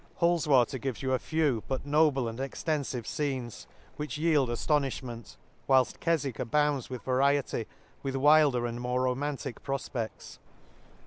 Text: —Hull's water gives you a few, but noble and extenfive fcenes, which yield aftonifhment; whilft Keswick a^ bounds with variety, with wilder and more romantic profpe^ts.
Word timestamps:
—Hull's 0.19 0.47
water 0.47 0.79
gives 0.79 1.03
you 1.03 1.13
a 1.13 1.19
few, 1.19 1.61
but 1.67 1.85
noble 1.85 2.27
and 2.27 2.39
extenfive 2.39 3.03
fcenes, 3.03 3.67
which 3.97 4.17
yield 4.17 4.49
aftonifhment; 4.49 5.35
whilft 5.69 5.99
Keswick 5.99 6.37
a^ 6.37 6.49
bounds 6.49 6.89
with 6.89 7.03
variety, 7.03 7.67
with 8.01 8.15
wilder 8.15 8.65
and 8.65 8.81
more 8.81 9.03
romantic 9.03 9.63
profpe^ts. 9.63 10.39